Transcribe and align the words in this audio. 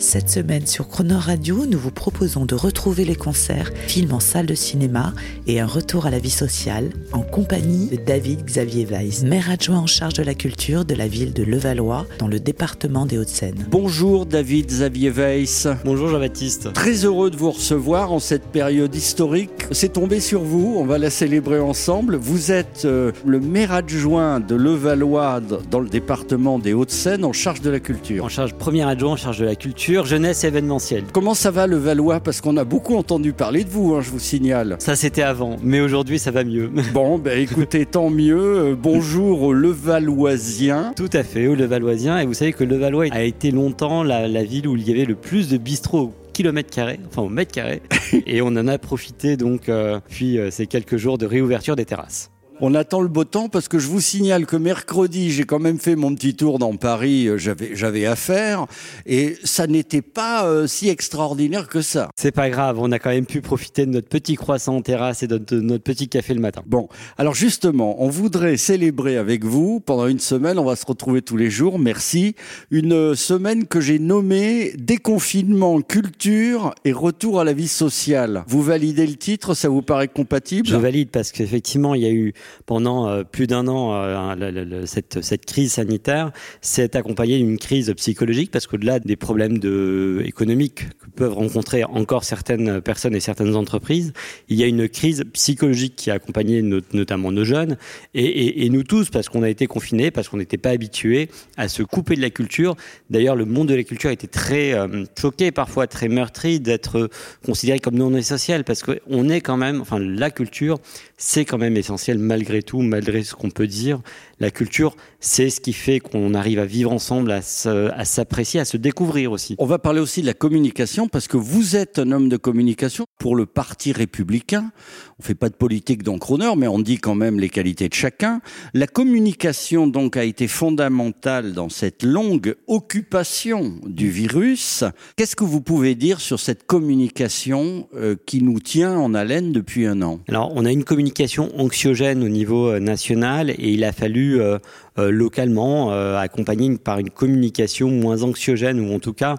Cette 0.00 0.30
semaine 0.30 0.66
sur 0.66 0.88
Croner 0.88 1.12
Radio, 1.12 1.66
nous 1.66 1.78
vous 1.78 1.90
proposons 1.90 2.46
de 2.46 2.54
retrouver 2.54 3.04
les 3.04 3.14
concerts, 3.14 3.70
films 3.86 4.14
en 4.14 4.18
salle 4.18 4.46
de 4.46 4.54
cinéma 4.54 5.12
et 5.46 5.60
un 5.60 5.66
retour 5.66 6.06
à 6.06 6.10
la 6.10 6.18
vie 6.18 6.30
sociale 6.30 6.88
en 7.12 7.20
compagnie 7.20 7.88
de 7.88 7.96
David 7.96 8.46
Xavier 8.46 8.86
Weiss, 8.86 9.24
maire 9.24 9.50
adjoint 9.50 9.78
en 9.78 9.86
charge 9.86 10.14
de 10.14 10.22
la 10.22 10.32
culture 10.32 10.86
de 10.86 10.94
la 10.94 11.06
ville 11.06 11.34
de 11.34 11.42
Levallois 11.42 12.06
dans 12.18 12.28
le 12.28 12.40
département 12.40 13.04
des 13.04 13.18
Hauts-de-Seine. 13.18 13.66
Bonjour 13.68 14.24
David 14.24 14.68
Xavier 14.68 15.10
Weiss. 15.10 15.68
Bonjour 15.84 16.08
Jean-Baptiste. 16.08 16.72
Très 16.72 17.04
heureux 17.04 17.30
de 17.30 17.36
vous 17.36 17.50
recevoir 17.50 18.10
en 18.10 18.20
cette 18.20 18.46
période 18.46 18.94
historique. 18.94 19.50
C'est 19.70 19.92
tombé 19.92 20.20
sur 20.20 20.40
vous, 20.40 20.76
on 20.78 20.86
va 20.86 20.96
la 20.96 21.10
célébrer 21.10 21.60
ensemble. 21.60 22.16
Vous 22.16 22.52
êtes 22.52 22.86
euh, 22.86 23.12
le 23.26 23.38
maire 23.38 23.72
adjoint 23.72 24.40
de 24.40 24.54
Levallois 24.54 25.42
dans 25.70 25.80
le 25.80 25.90
département 25.90 26.58
des 26.58 26.72
Hauts-de-Seine 26.72 27.22
en 27.22 27.34
charge 27.34 27.60
de 27.60 27.68
la 27.68 27.80
culture. 27.80 28.24
En 28.24 28.30
charge, 28.30 28.54
premier 28.54 28.82
adjoint 28.88 29.12
en 29.12 29.16
charge 29.16 29.38
de 29.38 29.44
la 29.44 29.56
culture, 29.56 29.89
jeunesse 29.98 30.44
événementielle. 30.44 31.04
Comment 31.12 31.34
ça 31.34 31.50
va 31.50 31.66
Levallois 31.66 32.20
Parce 32.20 32.40
qu'on 32.40 32.56
a 32.56 32.64
beaucoup 32.64 32.96
entendu 32.96 33.32
parler 33.32 33.64
de 33.64 33.68
vous, 33.68 33.94
hein, 33.94 34.00
je 34.00 34.10
vous 34.10 34.18
signale. 34.18 34.76
Ça 34.78 34.94
c'était 34.96 35.22
avant, 35.22 35.56
mais 35.62 35.80
aujourd'hui 35.80 36.18
ça 36.18 36.30
va 36.30 36.44
mieux. 36.44 36.70
Bon, 36.94 37.18
ben 37.18 37.38
écoutez, 37.38 37.86
tant 37.86 38.10
mieux. 38.10 38.58
Euh, 38.58 38.74
bonjour 38.74 39.42
aux 39.42 39.52
Levalloisiens. 39.52 40.92
Tout 40.96 41.10
à 41.12 41.22
fait, 41.22 41.46
aux 41.46 41.54
Levalloisiens. 41.54 42.18
Et 42.18 42.26
vous 42.26 42.34
savez 42.34 42.52
que 42.52 42.64
Levallois 42.64 43.06
a 43.10 43.22
été 43.22 43.50
longtemps 43.50 44.02
la, 44.02 44.26
la 44.26 44.44
ville 44.44 44.66
où 44.66 44.76
il 44.76 44.88
y 44.88 44.90
avait 44.90 45.04
le 45.04 45.14
plus 45.14 45.48
de 45.48 45.56
bistrots 45.56 46.12
kilomètre 46.32 46.70
carré, 46.70 46.98
enfin 47.06 47.22
au 47.22 47.28
mètre 47.28 47.52
carré, 47.52 47.82
et 48.26 48.40
on 48.40 48.48
en 48.48 48.66
a 48.66 48.78
profité 48.78 49.36
donc 49.36 49.68
euh, 49.68 50.00
puis 50.08 50.38
euh, 50.38 50.50
ces 50.50 50.66
quelques 50.66 50.96
jours 50.96 51.18
de 51.18 51.26
réouverture 51.26 51.76
des 51.76 51.84
terrasses. 51.84 52.30
On 52.62 52.74
attend 52.74 53.00
le 53.00 53.08
beau 53.08 53.24
temps 53.24 53.48
parce 53.48 53.68
que 53.68 53.78
je 53.78 53.86
vous 53.86 54.02
signale 54.02 54.44
que 54.44 54.56
mercredi, 54.56 55.30
j'ai 55.30 55.44
quand 55.44 55.58
même 55.58 55.78
fait 55.78 55.96
mon 55.96 56.14
petit 56.14 56.34
tour 56.34 56.58
dans 56.58 56.76
Paris, 56.76 57.26
euh, 57.26 57.38
j'avais 57.38 57.74
j'avais 57.74 58.04
affaire 58.04 58.66
et 59.06 59.38
ça 59.44 59.66
n'était 59.66 60.02
pas 60.02 60.44
euh, 60.44 60.66
si 60.66 60.90
extraordinaire 60.90 61.68
que 61.68 61.80
ça. 61.80 62.10
C'est 62.16 62.32
pas 62.32 62.50
grave, 62.50 62.78
on 62.78 62.92
a 62.92 62.98
quand 62.98 63.08
même 63.08 63.24
pu 63.24 63.40
profiter 63.40 63.86
de 63.86 63.92
notre 63.92 64.08
petit 64.08 64.34
croissant 64.34 64.76
en 64.76 64.82
terrasse 64.82 65.22
et 65.22 65.26
de, 65.26 65.38
de 65.38 65.60
notre 65.60 65.84
petit 65.84 66.08
café 66.08 66.34
le 66.34 66.40
matin. 66.40 66.60
Bon, 66.66 66.90
alors 67.16 67.34
justement, 67.34 68.02
on 68.02 68.10
voudrait 68.10 68.58
célébrer 68.58 69.16
avec 69.16 69.46
vous 69.46 69.80
pendant 69.80 70.06
une 70.06 70.20
semaine, 70.20 70.58
on 70.58 70.64
va 70.66 70.76
se 70.76 70.84
retrouver 70.84 71.22
tous 71.22 71.38
les 71.38 71.48
jours, 71.48 71.78
merci, 71.78 72.34
une 72.70 73.14
semaine 73.14 73.66
que 73.66 73.80
j'ai 73.80 73.98
nommée 73.98 74.74
déconfinement, 74.76 75.80
culture 75.80 76.74
et 76.84 76.92
retour 76.92 77.40
à 77.40 77.44
la 77.44 77.54
vie 77.54 77.68
sociale. 77.68 78.44
Vous 78.46 78.60
validez 78.60 79.06
le 79.06 79.16
titre, 79.16 79.54
ça 79.54 79.70
vous 79.70 79.80
paraît 79.80 80.08
compatible? 80.08 80.68
Je 80.68 80.76
valide 80.76 81.08
parce 81.08 81.32
qu'effectivement, 81.32 81.94
il 81.94 82.02
y 82.02 82.06
a 82.06 82.10
eu 82.10 82.34
pendant 82.66 83.08
euh, 83.08 83.24
plus 83.24 83.46
d'un 83.46 83.66
an 83.68 83.94
euh, 83.94 84.34
le, 84.36 84.86
cette, 84.86 85.22
cette 85.22 85.46
crise 85.46 85.72
sanitaire 85.72 86.32
s'est 86.60 86.96
accompagnée 86.96 87.38
d'une 87.38 87.58
crise 87.58 87.92
psychologique 87.96 88.50
parce 88.50 88.66
qu'au-delà 88.66 88.98
des 88.98 89.16
problèmes 89.16 89.58
de, 89.58 90.22
économiques 90.24 90.88
que 90.98 91.10
peuvent 91.10 91.34
rencontrer 91.34 91.84
encore 91.84 92.24
certaines 92.24 92.80
personnes 92.80 93.14
et 93.14 93.20
certaines 93.20 93.56
entreprises, 93.56 94.12
il 94.48 94.58
y 94.58 94.62
a 94.62 94.66
une 94.66 94.88
crise 94.88 95.24
psychologique 95.32 95.96
qui 95.96 96.10
a 96.10 96.14
accompagné 96.14 96.62
not, 96.62 96.80
notamment 96.92 97.32
nos 97.32 97.44
jeunes 97.44 97.76
et, 98.14 98.64
et, 98.64 98.70
nous 98.70 98.84
tous 98.84 99.10
parce 99.10 99.28
qu'on 99.28 99.42
a 99.42 99.48
été 99.48 99.66
confinés, 99.66 100.10
parce 100.10 100.28
qu'on 100.28 100.36
n'était 100.36 100.58
pas 100.58 100.70
habitués 100.70 101.28
à 101.56 101.68
se 101.68 101.82
couper 101.82 102.14
de 102.16 102.20
la 102.20 102.30
culture. 102.30 102.76
D'ailleurs, 103.10 103.36
le 103.36 103.44
monde 103.44 103.68
de 103.68 103.74
la 103.74 103.82
culture 103.82 104.10
été 104.10 104.28
très 104.28 104.72
euh, 104.74 105.04
choqué, 105.18 105.50
parfois 105.50 105.86
très 105.86 106.08
meurtri 106.08 106.60
d'être 106.60 107.10
considéré 107.44 107.80
comme 107.80 107.96
non 107.96 108.14
essentiel 108.14 108.64
parce 108.64 108.82
qu'on 108.82 109.28
est 109.28 109.40
quand 109.40 109.56
même, 109.56 109.80
enfin 109.80 109.98
la 109.98 110.30
culture, 110.30 110.78
c'est 111.16 111.44
quand 111.44 111.58
même 111.58 111.76
essentiel 111.76 112.18
malgré 112.40 112.62
tout, 112.62 112.80
malgré 112.80 113.22
ce 113.22 113.34
qu'on 113.34 113.50
peut 113.50 113.66
dire. 113.66 114.00
La 114.38 114.50
culture, 114.50 114.96
c'est 115.20 115.50
ce 115.50 115.60
qui 115.60 115.74
fait 115.74 116.00
qu'on 116.00 116.32
arrive 116.32 116.58
à 116.58 116.64
vivre 116.64 116.90
ensemble, 116.90 117.30
à 117.32 117.42
s'apprécier, 117.42 118.60
à, 118.60 118.62
à 118.62 118.64
se 118.64 118.78
découvrir 118.78 119.30
aussi. 119.32 119.56
On 119.58 119.66
va 119.66 119.78
parler 119.78 120.00
aussi 120.00 120.22
de 120.22 120.26
la 120.26 120.32
communication 120.32 121.06
parce 121.06 121.28
que 121.28 121.36
vous 121.36 121.76
êtes 121.76 121.98
un 121.98 122.10
homme 122.12 122.30
de 122.30 122.38
communication 122.38 123.04
pour 123.18 123.36
le 123.36 123.44
Parti 123.44 123.92
républicain. 123.92 124.72
On 125.18 125.22
fait 125.22 125.34
pas 125.34 125.50
de 125.50 125.54
politique 125.54 126.02
dans 126.02 126.18
Croner, 126.18 126.52
mais 126.56 126.66
on 126.66 126.78
dit 126.78 126.96
quand 126.96 127.14
même 127.14 127.38
les 127.38 127.50
qualités 127.50 127.90
de 127.90 127.94
chacun. 127.94 128.40
La 128.72 128.86
communication 128.86 129.86
donc 129.86 130.16
a 130.16 130.24
été 130.24 130.48
fondamentale 130.48 131.52
dans 131.52 131.68
cette 131.68 132.02
longue 132.02 132.54
occupation 132.66 133.74
du 133.84 134.08
virus. 134.08 134.84
Qu'est-ce 135.16 135.36
que 135.36 135.44
vous 135.44 135.60
pouvez 135.60 135.94
dire 135.94 136.22
sur 136.22 136.40
cette 136.40 136.66
communication 136.66 137.86
euh, 137.94 138.16
qui 138.24 138.42
nous 138.42 138.60
tient 138.60 138.96
en 138.96 139.12
haleine 139.12 139.52
depuis 139.52 139.84
un 139.84 140.00
an? 140.00 140.20
Alors, 140.28 140.50
on 140.54 140.64
a 140.64 140.72
une 140.72 140.84
communication 140.84 141.50
anxiogène 141.60 142.22
au 142.24 142.29
niveau 142.30 142.68
euh, 142.68 142.80
national 142.80 143.50
et 143.50 143.70
il 143.70 143.84
a 143.84 143.92
fallu 143.92 144.40
euh, 144.40 144.58
euh, 144.98 145.10
localement 145.10 145.90
accompagné 146.16 146.76
par 146.78 146.98
une 146.98 147.10
communication 147.10 147.90
moins 147.90 148.22
anxiogène 148.22 148.80
ou 148.80 148.94
en 148.94 148.98
tout 148.98 149.12
cas 149.12 149.36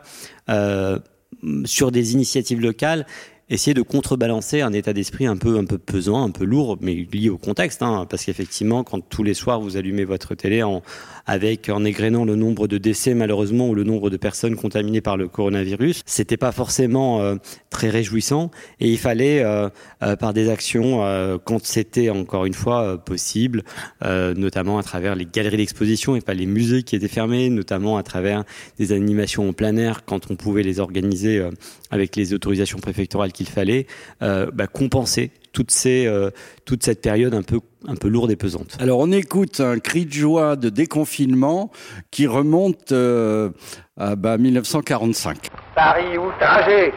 sur 1.65 1.91
des 1.91 2.13
initiatives 2.13 2.61
locales 2.61 3.05
essayer 3.51 3.73
de 3.73 3.81
contrebalancer 3.81 4.61
un 4.61 4.71
état 4.71 4.93
d'esprit 4.93 5.27
un 5.27 5.37
peu 5.37 5.57
un 5.57 5.65
peu 5.65 5.77
pesant, 5.77 6.23
un 6.23 6.31
peu 6.31 6.45
lourd, 6.45 6.77
mais 6.81 6.95
lié 6.95 7.29
au 7.29 7.37
contexte, 7.37 7.83
hein, 7.83 8.07
parce 8.09 8.23
qu'effectivement, 8.23 8.83
quand 8.83 9.01
tous 9.01 9.23
les 9.23 9.33
soirs 9.33 9.59
vous 9.59 9.77
allumez 9.77 10.05
votre 10.05 10.35
télé 10.35 10.63
en 10.63 10.81
avec 11.25 11.69
en 11.69 11.85
égrénant 11.85 12.25
le 12.25 12.35
nombre 12.35 12.67
de 12.67 12.77
décès 12.77 13.13
malheureusement 13.13 13.69
ou 13.69 13.75
le 13.75 13.83
nombre 13.83 14.09
de 14.09 14.17
personnes 14.17 14.55
contaminées 14.55 15.01
par 15.01 15.17
le 15.17 15.27
coronavirus, 15.27 16.01
c'était 16.05 16.37
pas 16.37 16.51
forcément 16.51 17.21
euh, 17.21 17.35
très 17.69 17.89
réjouissant. 17.89 18.51
Et 18.79 18.89
il 18.89 18.97
fallait 18.97 19.43
euh, 19.43 19.69
euh, 20.01 20.15
par 20.15 20.33
des 20.33 20.49
actions 20.49 21.01
quand 21.43 21.65
c'était 21.65 22.09
encore 22.09 22.45
une 22.45 22.53
fois 22.53 22.97
possible, 23.03 23.63
notamment 24.01 24.77
à 24.77 24.83
travers 24.83 25.15
les 25.15 25.25
galeries 25.25 25.57
d'exposition 25.57 26.15
et 26.15 26.21
pas 26.21 26.33
les 26.33 26.45
musées 26.45 26.83
qui 26.83 26.95
étaient 26.95 27.07
fermés, 27.07 27.49
notamment 27.49 27.97
à 27.97 28.03
travers 28.03 28.43
des 28.77 28.91
animations 28.91 29.49
en 29.49 29.53
plein 29.53 29.75
air 29.77 30.05
quand 30.05 30.31
on 30.31 30.35
pouvait 30.35 30.63
les 30.63 30.79
organiser 30.79 31.43
avec 31.89 32.15
les 32.15 32.33
autorisations 32.33 32.79
préfectorales 32.79 33.33
qu'il 33.41 33.53
fallait, 33.53 33.87
euh, 34.21 34.47
bah, 34.53 34.67
compenser 34.67 35.31
toutes 35.53 35.71
ces, 35.71 36.05
euh, 36.05 36.29
toute 36.65 36.83
cette 36.83 37.01
période 37.01 37.33
un 37.33 37.41
peu, 37.41 37.59
un 37.87 37.95
peu 37.95 38.07
lourde 38.07 38.31
et 38.31 38.35
pesante. 38.35 38.77
Alors 38.79 38.99
on 38.99 39.11
écoute 39.11 39.59
un 39.59 39.79
cri 39.79 40.05
de 40.05 40.13
joie 40.13 40.55
de 40.55 40.69
déconfinement 40.69 41.71
qui 42.09 42.27
remonte 42.27 42.91
euh, 42.91 43.49
à 43.97 44.15
bah, 44.15 44.37
1945. 44.37 45.47
Paris 45.75 46.17
outragé, 46.17 46.93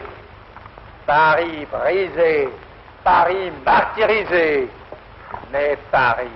Paris 1.05 1.65
brisé, 1.71 2.47
Paris 3.03 3.51
martyrisé, 3.65 4.67
mais 5.51 5.77
Paris 5.91 6.27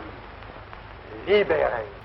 libéré. 1.30 1.62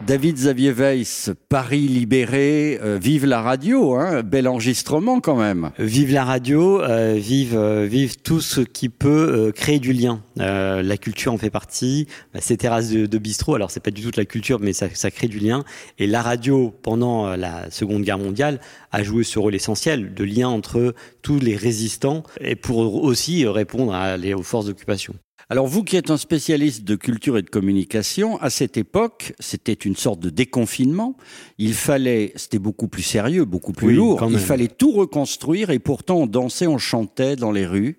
David 0.07 0.37
Xavier 0.37 0.73
Weiss, 0.73 1.31
Paris 1.49 1.89
libéré, 1.89 2.79
euh, 2.83 2.99
vive 3.01 3.25
la 3.25 3.41
radio, 3.41 3.95
hein, 3.95 4.23
bel 4.23 4.47
enregistrement 4.47 5.21
quand 5.21 5.37
même. 5.37 5.71
Vive 5.79 6.13
la 6.13 6.25
radio, 6.25 6.83
euh, 6.83 7.15
vive, 7.17 7.57
euh, 7.57 7.87
vive 7.87 8.17
tout 8.17 8.41
ce 8.41 8.61
qui 8.61 8.89
peut 8.91 9.49
euh, 9.49 9.53
créer 9.53 9.79
du 9.79 9.93
lien. 9.93 10.21
Euh, 10.41 10.83
la 10.83 10.97
culture 10.99 11.33
en 11.33 11.39
fait 11.39 11.49
partie, 11.49 12.07
bah, 12.35 12.41
ces 12.43 12.57
terrasses 12.57 12.91
de, 12.91 13.07
de 13.07 13.19
bistrot, 13.19 13.55
alors 13.55 13.71
c'est 13.71 13.81
pas 13.81 13.91
du 13.91 14.03
tout 14.03 14.11
de 14.11 14.21
la 14.21 14.27
culture, 14.27 14.59
mais 14.61 14.73
ça, 14.73 14.89
ça 14.93 15.11
crée 15.11 15.29
du 15.29 15.39
lien. 15.39 15.65
Et 15.99 16.07
la 16.07 16.21
radio, 16.21 16.75
pendant 16.83 17.27
euh, 17.27 17.37
la 17.37 17.71
Seconde 17.71 18.03
Guerre 18.03 18.19
mondiale, 18.19 18.61
a 18.93 19.03
joué 19.03 19.25
ce 19.25 19.39
rôle 19.39 19.55
essentiel 19.55 20.13
de 20.13 20.25
lien 20.25 20.49
entre 20.49 20.95
tous 21.23 21.39
les 21.39 21.57
résistants 21.57 22.25
et 22.41 22.57
pour 22.57 23.03
aussi 23.03 23.47
répondre 23.47 23.95
à, 23.95 24.17
les, 24.17 24.35
aux 24.35 24.43
forces 24.43 24.67
d'occupation. 24.67 25.15
Alors 25.51 25.67
vous 25.67 25.85
qui 25.85 25.97
êtes 25.97 26.11
un 26.11 26.17
spécialiste 26.17 26.85
de 26.85 26.97
culture 26.97 27.37
et 27.37 27.43
de 27.43 27.51
communication, 27.51 28.41
à 28.41 28.49
cette 28.51 28.77
époque, 28.77 29.35
c'était 29.39 29.73
une 29.75 29.97
sorte 29.97 30.21
de 30.21 30.31
déconfinement. 30.31 31.17
Il 31.59 31.75
fallait, 31.75 32.33
c'était 32.37 32.59
beaucoup 32.59 32.89
plus 32.89 33.03
sérieux, 33.03 33.45
beaucoup 33.45 33.73
plus 33.73 33.89
Oui, 33.89 33.95
lourd. 33.95 34.27
Il 34.31 34.39
fallait 34.39 34.69
tout 34.69 34.93
reconstruire 34.93 35.71
et 35.71 35.79
pourtant 35.79 36.17
on 36.17 36.27
dansait, 36.27 36.67
on 36.67 36.79
chantait 36.79 37.37
dans 37.37 37.53
les 37.53 37.67
rues. 37.67 37.99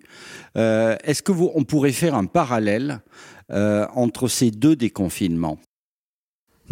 Euh, 0.58 0.96
Est-ce 1.04 1.22
que 1.22 1.32
vous, 1.32 1.52
on 1.54 1.64
pourrait 1.64 1.92
faire 1.92 2.16
un 2.16 2.26
parallèle 2.26 3.02
euh, 3.52 3.86
entre 3.94 4.28
ces 4.28 4.50
deux 4.50 4.76
déconfinements? 4.76 5.60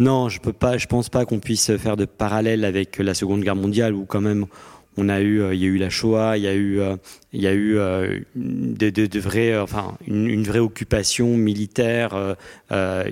Non, 0.00 0.28
je 0.28 0.40
peux 0.40 0.52
pas. 0.52 0.76
Je 0.76 0.88
pense 0.88 1.08
pas 1.08 1.24
qu'on 1.24 1.38
puisse 1.38 1.76
faire 1.76 1.96
de 1.96 2.04
parallèle 2.04 2.64
avec 2.64 2.98
la 2.98 3.14
Seconde 3.14 3.42
Guerre 3.42 3.54
mondiale 3.54 3.94
où 3.94 4.06
quand 4.06 4.20
même 4.20 4.46
on 4.96 5.08
a 5.08 5.20
eu, 5.20 5.40
euh, 5.40 5.54
il 5.54 5.60
y 5.60 5.64
a 5.64 5.68
eu 5.68 5.78
la 5.78 5.90
Shoah, 5.90 6.36
il 6.36 6.44
y 6.44 6.48
a 6.48 6.54
eu, 6.54 6.80
euh, 6.80 6.96
il 7.32 7.42
y 7.42 7.46
a 7.46 7.52
eu 7.52 7.78
euh, 7.78 8.20
de, 8.34 9.60
enfin 9.60 9.96
une, 10.06 10.44
vraie 10.44 10.60
occupation 10.60 11.36
militaire, 11.36 12.36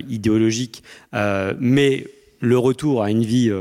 idéologique, 0.07 0.83
mais 1.59 2.07
le 2.39 2.57
retour 2.57 3.03
à 3.03 3.11
une 3.11 3.23
vie 3.23 3.51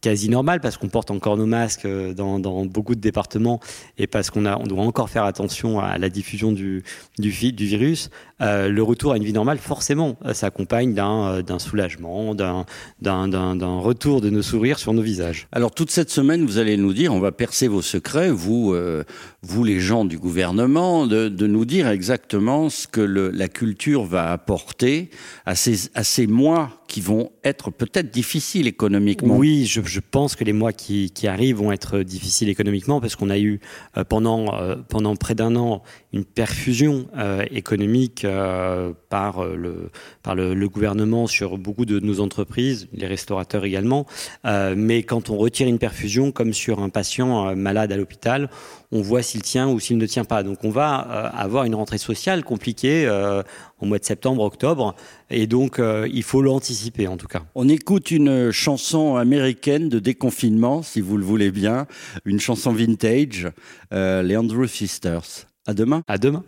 quasi 0.00 0.28
normal 0.28 0.60
parce 0.60 0.76
qu'on 0.76 0.88
porte 0.88 1.10
encore 1.10 1.36
nos 1.36 1.46
masques 1.46 1.86
dans, 1.86 2.38
beaucoup 2.66 2.94
de 2.94 3.00
départements 3.00 3.60
et 3.98 4.06
parce 4.06 4.30
qu'on 4.30 4.46
on 4.46 4.66
doit 4.66 4.82
encore 4.82 5.10
faire 5.10 5.24
attention 5.24 5.80
à 5.80 5.98
la 5.98 6.08
diffusion 6.08 6.52
du 6.52 6.82
virus. 7.18 8.10
Euh, 8.40 8.68
le 8.68 8.82
retour 8.82 9.12
à 9.12 9.16
une 9.16 9.24
vie 9.24 9.32
normale, 9.32 9.58
forcément, 9.58 10.16
euh, 10.24 10.32
s'accompagne 10.32 10.94
d'un, 10.94 11.26
euh, 11.26 11.42
d'un 11.42 11.58
soulagement, 11.58 12.34
d'un, 12.34 12.66
d'un, 13.02 13.28
d'un, 13.28 13.56
d'un 13.56 13.78
retour 13.78 14.20
de 14.20 14.30
nos 14.30 14.42
sourires 14.42 14.78
sur 14.78 14.92
nos 14.92 15.02
visages. 15.02 15.48
Alors 15.52 15.72
toute 15.72 15.90
cette 15.90 16.10
semaine, 16.10 16.44
vous 16.44 16.58
allez 16.58 16.76
nous 16.76 16.92
dire, 16.92 17.12
on 17.12 17.20
va 17.20 17.32
percer 17.32 17.68
vos 17.68 17.82
secrets, 17.82 18.30
vous, 18.30 18.72
euh, 18.72 19.04
vous 19.42 19.64
les 19.64 19.80
gens 19.80 20.04
du 20.04 20.18
gouvernement, 20.18 21.06
de, 21.06 21.28
de 21.28 21.46
nous 21.46 21.64
dire 21.64 21.88
exactement 21.88 22.70
ce 22.70 22.86
que 22.86 23.00
le, 23.00 23.30
la 23.30 23.48
culture 23.48 24.04
va 24.04 24.30
apporter 24.30 25.10
à 25.44 25.54
ces, 25.54 25.90
à 25.94 26.04
ces 26.04 26.26
mois 26.26 26.78
qui 26.88 27.02
vont 27.02 27.30
être 27.44 27.70
peut-être 27.70 28.10
difficiles 28.10 28.66
économiquement. 28.66 29.36
Oui, 29.36 29.66
je, 29.66 29.82
je, 29.84 30.00
pense 30.00 30.34
que 30.34 30.42
les 30.42 30.54
mois 30.54 30.72
qui, 30.72 31.10
qui, 31.10 31.28
arrivent 31.28 31.56
vont 31.56 31.70
être 31.70 32.00
difficiles 32.00 32.48
économiquement 32.48 33.00
parce 33.00 33.14
qu'on 33.14 33.28
a 33.28 33.38
eu 33.38 33.60
euh, 33.96 34.04
pendant, 34.04 34.54
euh, 34.54 34.76
pendant 34.88 35.14
près 35.14 35.34
d'un 35.34 35.54
an 35.54 35.82
une 36.14 36.24
perfusion 36.24 37.06
euh, 37.16 37.44
économique 37.50 38.26
euh, 38.28 38.92
par, 39.08 39.44
le, 39.44 39.90
par 40.22 40.34
le, 40.34 40.54
le, 40.54 40.68
gouvernement 40.68 41.26
sur 41.26 41.58
beaucoup 41.58 41.84
de 41.84 41.98
nos 42.00 42.20
entreprises, 42.20 42.88
les 42.92 43.06
restaurateurs 43.06 43.64
également. 43.64 44.06
Euh, 44.44 44.74
mais 44.76 45.02
quand 45.02 45.30
on 45.30 45.36
retire 45.36 45.66
une 45.66 45.78
perfusion, 45.78 46.30
comme 46.30 46.52
sur 46.52 46.80
un 46.80 46.88
patient 46.88 47.56
malade 47.56 47.92
à 47.92 47.96
l'hôpital, 47.96 48.48
on 48.90 49.02
voit 49.02 49.22
s'il 49.22 49.42
tient 49.42 49.68
ou 49.68 49.80
s'il 49.80 49.98
ne 49.98 50.06
tient 50.06 50.24
pas. 50.24 50.42
Donc 50.42 50.64
on 50.64 50.70
va 50.70 51.06
euh, 51.10 51.38
avoir 51.38 51.64
une 51.64 51.74
rentrée 51.74 51.98
sociale 51.98 52.44
compliquée 52.44 53.06
euh, 53.06 53.42
au 53.80 53.86
mois 53.86 53.98
de 53.98 54.04
septembre, 54.04 54.42
octobre, 54.42 54.94
et 55.30 55.46
donc 55.46 55.78
euh, 55.78 56.08
il 56.12 56.22
faut 56.22 56.42
l'anticiper 56.42 57.06
en 57.06 57.16
tout 57.16 57.28
cas. 57.28 57.42
On 57.54 57.68
écoute 57.68 58.10
une 58.10 58.50
chanson 58.50 59.16
américaine 59.16 59.88
de 59.88 59.98
déconfinement, 59.98 60.82
si 60.82 61.00
vous 61.00 61.16
le 61.16 61.24
voulez 61.24 61.50
bien, 61.50 61.86
une 62.24 62.40
chanson 62.40 62.72
vintage, 62.72 63.48
euh, 63.92 64.22
les 64.22 64.36
Andrew 64.36 64.66
Sisters. 64.66 65.46
À 65.66 65.74
demain. 65.74 66.02
À 66.08 66.16
demain. 66.16 66.44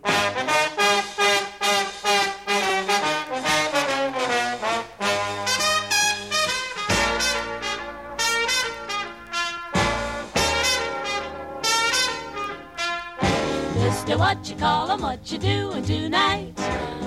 Mister, 13.81 14.15
what 14.15 14.47
you 14.47 14.55
call 14.55 14.91
'em, 14.91 15.01
what 15.01 15.31
you 15.31 15.39
doing 15.39 15.83
tonight? 15.83 16.53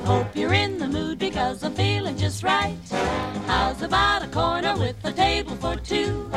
Hope 0.04 0.34
you're 0.34 0.52
in 0.52 0.76
the 0.78 0.88
mood 0.88 1.18
because 1.20 1.62
I'm 1.62 1.72
feeling 1.72 2.16
just 2.18 2.42
right. 2.42 2.76
How's 3.46 3.80
about 3.80 4.24
a 4.24 4.26
corner 4.26 4.76
with 4.76 4.96
a 5.04 5.12
table 5.12 5.54
for 5.56 5.76
two? 5.76 6.28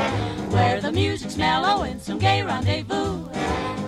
Where 0.50 0.80
the 0.80 0.92
music's 0.92 1.36
mellow 1.36 1.82
and 1.82 2.00
some 2.00 2.18
gay 2.18 2.42
rendezvous. 2.42 3.28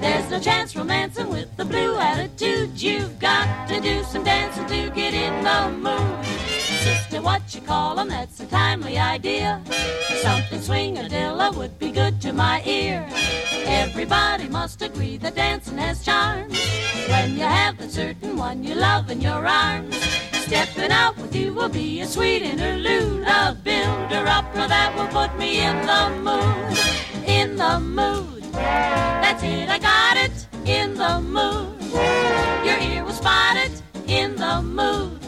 There's 0.01 0.29
no 0.29 0.41
chance 0.41 0.75
romancing 0.75 1.29
with 1.29 1.57
the 1.57 1.65
blue 1.65 1.97
attitude. 1.97 2.83
You've 2.83 3.19
got 3.21 3.69
to 3.69 3.81
do 3.81 4.03
some 4.03 4.25
dancing 4.25 4.67
to 4.67 4.91
get 4.91 5.15
in 5.15 5.45
the 5.45 5.69
mood. 5.71 6.10
What 7.23 7.55
you 7.55 7.61
call 7.61 7.99
'em, 7.99 8.09
that's 8.09 8.41
a 8.41 8.47
timely 8.47 8.99
idea. 8.99 9.61
Something 10.23 10.61
swingadilla 10.61 11.55
would 11.55 11.79
be 11.79 11.91
good 11.91 12.21
to 12.23 12.33
my 12.33 12.63
ear. 12.65 13.07
Everybody 13.67 14.49
must 14.49 14.83
agree 14.83 15.17
that 15.19 15.35
dancing 15.37 15.79
has 15.79 16.05
charms. 16.05 16.59
When 17.09 17.37
you 17.37 17.45
have 17.45 17.77
the 17.79 17.89
certain 17.89 18.37
one 18.37 18.65
you 18.65 18.75
love 18.75 19.11
in 19.11 19.21
your 19.21 19.47
arms, 19.47 19.97
stepping 20.47 20.93
out 20.93 21.17
with 21.19 21.35
you 21.35 21.53
will 21.53 21.69
be 21.69 22.01
a 22.01 22.07
sweet 22.07 22.43
interlude. 22.43 23.25
A 23.27 23.57
builder 23.65 24.27
up 24.27 24.53
that 24.55 24.95
will 24.97 25.09
put 25.09 25.37
me 25.39 25.61
in 25.61 25.77
the 25.87 26.03
mood. 26.27 26.79
In 27.27 27.57
the 27.57 27.81
mood. 27.81 28.43
That's 28.53 29.43
it, 29.43 29.69
I 29.69 29.79
got 29.79 30.17
it. 30.17 30.47
In 30.65 30.95
the 30.95 31.21
mood. 31.21 31.75
Your 32.65 32.79
ear 32.79 33.05
will 33.05 33.13
spot 33.13 33.57
it. 33.57 33.83
In 34.07 34.37
the 34.37 34.63
mood. 34.63 35.19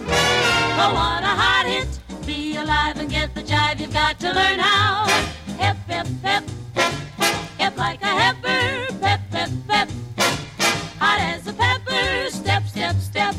Oh, 0.85 0.93
what 0.95 1.23
a 1.23 1.35
hot 1.43 1.67
hit. 1.67 1.82
Be 2.27 2.57
alive 2.57 2.99
and 2.99 3.11
get 3.11 3.35
the 3.35 3.43
jive. 3.43 3.81
You've 3.81 3.93
got 3.93 4.19
to 4.21 4.33
learn 4.33 4.59
how. 4.61 5.07
Hip, 5.59 5.77
hip, 5.89 6.07
hip. 6.23 6.45
Hip 7.59 7.77
like 7.77 8.01
a 8.03 8.07
heifer. 8.07 8.95
Pep, 9.01 9.21
pep, 9.31 9.51
pep. 9.69 9.91
Hot 11.01 11.21
as 11.21 11.47
a 11.49 11.53
pepper. 11.53 12.31
Step, 12.31 12.63
step, 12.69 12.97
step. 12.97 13.35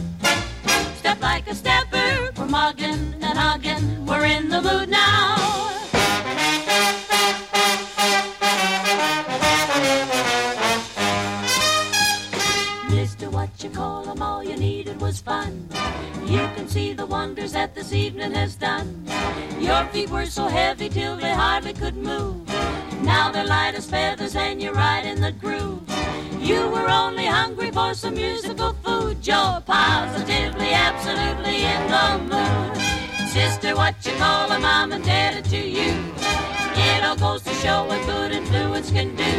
Step 0.97 1.21
like 1.21 1.47
a 1.47 1.55
stepper. 1.55 2.31
We're 2.37 2.45
mugging 2.45 3.15
and 3.21 3.37
hugging. 3.37 4.05
We're 4.05 4.25
in 4.25 4.49
the 4.49 4.61
mood 4.61 4.89
now. 4.89 5.69
Mister, 12.89 13.29
what 13.29 13.49
you 13.63 13.69
call 13.69 14.09
'em, 14.09 14.21
all 14.21 14.43
you 14.43 14.57
needed 14.57 14.99
was 14.99 15.21
fun. 15.21 15.69
See 16.73 16.93
the 16.93 17.05
wonders 17.05 17.51
that 17.51 17.75
this 17.75 17.93
evening 17.93 18.31
has 18.31 18.55
done. 18.55 19.05
Your 19.59 19.85
feet 19.93 20.09
were 20.09 20.25
so 20.25 20.47
heavy 20.47 20.89
till 20.89 21.15
they 21.17 21.31
hardly 21.31 21.71
could 21.71 21.95
move. 21.95 22.47
Now 23.03 23.31
they're 23.31 23.45
light 23.45 23.75
as 23.75 23.85
feathers 23.85 24.35
and 24.35 24.59
you're 24.59 24.73
right 24.73 25.05
in 25.05 25.21
the 25.21 25.31
groove. 25.33 25.83
You 26.39 26.67
were 26.69 26.89
only 26.89 27.27
hungry 27.27 27.69
for 27.69 27.93
some 27.93 28.15
musical 28.15 28.73
food. 28.83 29.17
You're 29.21 29.61
positively, 29.61 30.73
absolutely 30.73 31.61
in 31.61 31.81
the 31.93 32.07
mood. 32.33 33.29
Sister, 33.29 33.75
what 33.75 33.93
you 34.03 34.13
call 34.13 34.51
a 34.51 34.57
I'm 34.57 34.91
indebted 34.93 35.45
to 35.51 35.59
you. 35.59 35.93
It 36.73 37.03
all 37.03 37.15
goes 37.15 37.43
to 37.43 37.53
show 37.61 37.85
what 37.85 38.03
good 38.07 38.31
influence 38.31 38.89
can 38.89 39.15
do. 39.15 39.33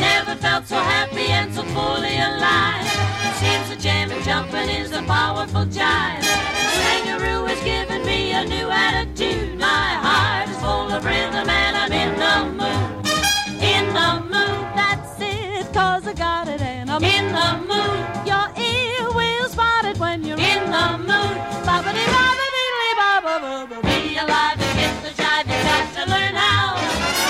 Never 0.00 0.34
felt 0.36 0.66
so 0.66 0.76
happy 0.76 1.26
and 1.26 1.54
so 1.54 1.64
fully 1.64 2.16
alive. 2.16 2.88
Seems 3.36 3.68
the 3.68 3.76
jam 3.76 4.10
and 4.10 4.24
jumping 4.24 4.70
is 4.70 4.92
a 4.92 5.02
powerful 5.02 5.66
jive. 5.66 6.25
In 16.96 17.30
the 17.30 17.48
mood. 17.68 18.26
Your 18.26 18.48
ear 18.56 19.12
will 19.12 19.48
spot 19.50 19.84
it 19.84 19.98
when 19.98 20.24
you're 20.24 20.38
in 20.38 20.70
the 20.70 20.86
mood. 20.96 21.36
Bobbity 21.66 22.04
bobbity 22.14 22.66
bobba 22.98 23.82
Be 23.82 24.16
alive 24.16 24.58
and 24.58 24.78
get 24.80 25.02
the 25.02 25.10
jive, 25.10 25.44
you 25.44 25.60
got 25.68 25.84
to 25.94 26.10
learn 26.10 26.34
how. 26.34 26.76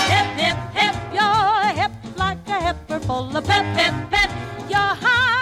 Hip, 0.07 0.27
hip, 0.39 0.57
hip. 0.73 0.95
You're 1.13 1.81
hip 1.81 1.91
like 2.15 2.47
a 2.47 2.61
heifer 2.61 2.99
full 3.01 3.35
of 3.35 3.45
pep, 3.45 3.65
pep, 3.75 4.09
pep. 4.09 4.29
You're 4.69 4.79
hot 4.79 5.36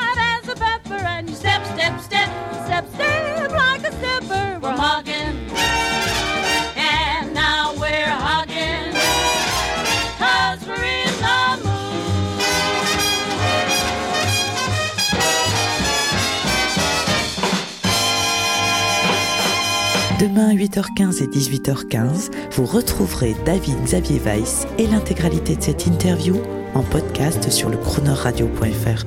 Demain, 20.19 20.53
8h15 20.55 21.23
et 21.23 21.27
18h15, 21.27 22.31
vous 22.53 22.65
retrouverez 22.65 23.35
David 23.45 23.75
Xavier 23.83 24.17
Weiss 24.19 24.65
et 24.77 24.87
l'intégralité 24.87 25.57
de 25.57 25.61
cette 25.61 25.87
interview 25.87 26.37
en 26.73 26.83
podcast 26.83 27.49
sur 27.49 27.69
le 27.69 27.75
chronoradio.fr. 27.75 29.03